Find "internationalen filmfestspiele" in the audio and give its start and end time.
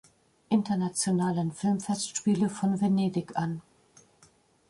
0.49-2.49